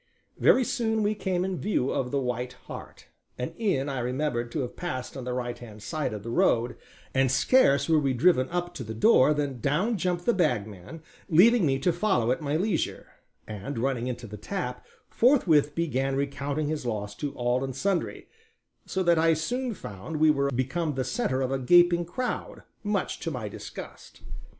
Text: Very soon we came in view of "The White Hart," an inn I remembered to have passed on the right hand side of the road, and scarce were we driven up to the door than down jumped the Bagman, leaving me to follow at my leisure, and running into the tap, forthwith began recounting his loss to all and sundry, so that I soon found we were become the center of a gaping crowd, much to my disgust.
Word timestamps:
Very 0.39 0.63
soon 0.63 1.03
we 1.03 1.13
came 1.13 1.45
in 1.45 1.59
view 1.59 1.91
of 1.91 2.09
"The 2.09 2.19
White 2.19 2.53
Hart," 2.65 3.05
an 3.37 3.51
inn 3.51 3.87
I 3.87 3.99
remembered 3.99 4.51
to 4.51 4.61
have 4.61 4.75
passed 4.75 5.15
on 5.15 5.25
the 5.25 5.33
right 5.35 5.55
hand 5.55 5.83
side 5.83 6.11
of 6.11 6.23
the 6.23 6.31
road, 6.31 6.75
and 7.13 7.29
scarce 7.29 7.87
were 7.87 7.99
we 7.99 8.13
driven 8.15 8.49
up 8.49 8.73
to 8.73 8.83
the 8.83 8.95
door 8.95 9.31
than 9.35 9.59
down 9.59 9.99
jumped 9.99 10.25
the 10.25 10.33
Bagman, 10.33 11.03
leaving 11.29 11.67
me 11.67 11.77
to 11.77 11.93
follow 11.93 12.31
at 12.31 12.41
my 12.41 12.55
leisure, 12.57 13.09
and 13.45 13.77
running 13.77 14.07
into 14.07 14.25
the 14.25 14.37
tap, 14.37 14.83
forthwith 15.07 15.75
began 15.75 16.15
recounting 16.15 16.67
his 16.67 16.83
loss 16.83 17.13
to 17.17 17.31
all 17.35 17.63
and 17.63 17.75
sundry, 17.75 18.27
so 18.87 19.03
that 19.03 19.19
I 19.19 19.35
soon 19.35 19.75
found 19.75 20.17
we 20.17 20.31
were 20.31 20.49
become 20.49 20.95
the 20.95 21.03
center 21.03 21.43
of 21.43 21.51
a 21.51 21.59
gaping 21.59 22.05
crowd, 22.05 22.63
much 22.83 23.19
to 23.19 23.29
my 23.29 23.47
disgust. 23.49 24.21